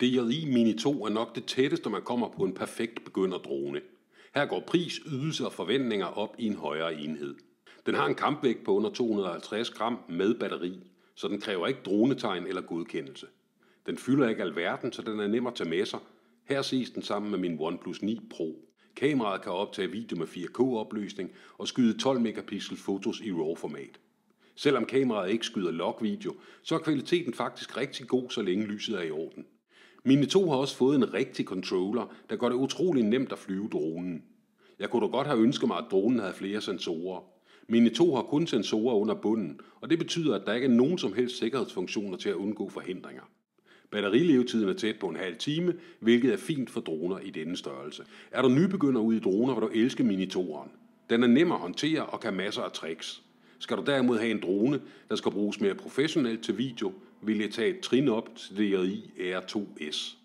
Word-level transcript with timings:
DJI 0.00 0.44
Mini 0.44 0.78
2 0.78 1.04
er 1.04 1.08
nok 1.08 1.34
det 1.34 1.44
tætteste, 1.44 1.90
man 1.90 2.02
kommer 2.02 2.28
på 2.28 2.44
en 2.44 2.54
perfekt 2.54 3.04
begynderdrone. 3.04 3.80
Her 4.34 4.46
går 4.46 4.60
pris, 4.66 5.00
ydelse 5.12 5.46
og 5.46 5.52
forventninger 5.52 6.06
op 6.06 6.34
i 6.38 6.46
en 6.46 6.56
højere 6.56 6.94
enhed. 6.94 7.34
Den 7.86 7.94
har 7.94 8.06
en 8.06 8.14
kampvægt 8.14 8.64
på 8.64 8.74
under 8.74 8.90
250 8.90 9.70
gram 9.70 9.98
med 10.08 10.34
batteri, 10.34 10.80
så 11.14 11.28
den 11.28 11.40
kræver 11.40 11.66
ikke 11.66 11.80
dronetegn 11.84 12.46
eller 12.46 12.60
godkendelse. 12.60 13.26
Den 13.86 13.98
fylder 13.98 14.28
ikke 14.28 14.42
alverden, 14.42 14.92
så 14.92 15.02
den 15.02 15.20
er 15.20 15.26
nem 15.26 15.46
at 15.46 15.54
tage 15.54 15.70
med 15.70 15.86
sig. 15.86 16.00
Her 16.44 16.62
ses 16.62 16.90
den 16.90 17.02
sammen 17.02 17.30
med 17.30 17.38
min 17.38 17.56
OnePlus 17.60 18.02
9 18.02 18.20
Pro. 18.30 18.56
Kameraet 18.96 19.42
kan 19.42 19.52
optage 19.52 19.90
video 19.90 20.18
med 20.18 20.26
4K-opløsning 20.26 21.30
og 21.58 21.68
skyde 21.68 21.98
12 21.98 22.20
megapixel 22.20 22.76
fotos 22.76 23.20
i 23.20 23.32
RAW-format. 23.32 24.00
Selvom 24.56 24.84
kameraet 24.84 25.30
ikke 25.30 25.46
skyder 25.46 25.70
log-video, 25.70 26.34
så 26.62 26.74
er 26.74 26.78
kvaliteten 26.78 27.34
faktisk 27.34 27.76
rigtig 27.76 28.06
god, 28.08 28.30
så 28.30 28.42
længe 28.42 28.66
lyset 28.66 28.98
er 28.98 29.02
i 29.02 29.10
orden. 29.10 29.46
Mini 30.04 30.26
2 30.26 30.50
har 30.50 30.56
også 30.56 30.76
fået 30.76 30.96
en 30.96 31.14
rigtig 31.14 31.46
controller, 31.46 32.14
der 32.30 32.36
gør 32.36 32.48
det 32.48 32.56
utrolig 32.56 33.04
nemt 33.04 33.32
at 33.32 33.38
flyve 33.38 33.68
dronen. 33.72 34.22
Jeg 34.78 34.90
kunne 34.90 35.06
da 35.06 35.10
godt 35.10 35.26
have 35.26 35.40
ønsket 35.40 35.68
mig, 35.68 35.78
at 35.78 35.84
dronen 35.90 36.18
havde 36.18 36.34
flere 36.34 36.60
sensorer. 36.60 37.20
Mini 37.68 37.90
2 37.90 38.14
har 38.14 38.22
kun 38.22 38.46
sensorer 38.46 38.94
under 38.94 39.14
bunden, 39.14 39.60
og 39.80 39.90
det 39.90 39.98
betyder, 39.98 40.34
at 40.34 40.46
der 40.46 40.54
ikke 40.54 40.66
er 40.66 40.70
nogen 40.70 40.98
som 40.98 41.12
helst 41.12 41.38
sikkerhedsfunktioner 41.38 42.16
til 42.16 42.28
at 42.28 42.34
undgå 42.34 42.68
forhindringer. 42.68 43.22
Batterilevetiden 43.90 44.68
er 44.68 44.72
tæt 44.72 44.98
på 45.00 45.08
en 45.08 45.16
halv 45.16 45.36
time, 45.36 45.74
hvilket 46.00 46.32
er 46.32 46.36
fint 46.36 46.70
for 46.70 46.80
droner 46.80 47.18
i 47.18 47.30
denne 47.30 47.56
størrelse. 47.56 48.04
Er 48.30 48.42
du 48.42 48.48
nybegynder 48.48 49.00
ude 49.00 49.16
i 49.16 49.20
droner, 49.20 49.54
vil 49.54 49.62
du 49.62 49.70
elske 49.74 50.04
Mini 50.04 50.26
2'eren. 50.26 50.68
Den 51.10 51.22
er 51.22 51.26
nem 51.26 51.52
at 51.52 51.58
håndtere 51.58 52.06
og 52.06 52.20
kan 52.20 52.34
masser 52.34 52.62
af 52.62 52.72
tricks. 52.72 53.22
Skal 53.60 53.76
du 53.76 53.82
derimod 53.86 54.18
have 54.18 54.30
en 54.30 54.40
drone, 54.40 54.80
der 55.08 55.16
skal 55.16 55.32
bruges 55.32 55.60
mere 55.60 55.74
professionelt 55.74 56.44
til 56.44 56.58
video, 56.58 56.92
vil 57.22 57.38
jeg 57.38 57.50
tage 57.50 57.74
et 57.76 57.80
trin 57.80 58.08
op 58.08 58.28
til 58.36 58.56
DJI 58.56 59.10
Air 59.18 59.40
2S. 59.40 60.19